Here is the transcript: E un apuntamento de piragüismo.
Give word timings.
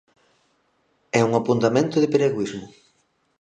E 1.17 1.19
un 1.27 1.31
apuntamento 1.41 1.95
de 1.99 2.11
piragüismo. 2.13 2.65